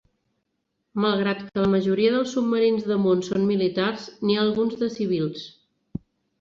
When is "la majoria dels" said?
1.65-2.33